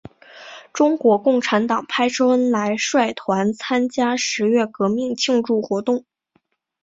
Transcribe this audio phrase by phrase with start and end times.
[0.73, 6.05] 中国共产党派周恩来率团参加十月革命庆祝活动。